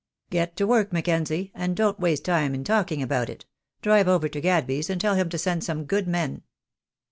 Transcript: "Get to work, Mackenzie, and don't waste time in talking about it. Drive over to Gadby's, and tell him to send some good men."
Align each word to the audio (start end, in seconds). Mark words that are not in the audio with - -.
"Get 0.31 0.55
to 0.57 0.65
work, 0.65 0.91
Mackenzie, 0.91 1.51
and 1.53 1.75
don't 1.75 1.99
waste 1.99 2.25
time 2.25 2.55
in 2.55 2.63
talking 2.63 3.03
about 3.03 3.29
it. 3.29 3.45
Drive 3.83 4.07
over 4.07 4.27
to 4.29 4.41
Gadby's, 4.41 4.89
and 4.89 4.99
tell 4.99 5.13
him 5.13 5.29
to 5.29 5.37
send 5.37 5.63
some 5.63 5.85
good 5.85 6.07
men." 6.07 6.41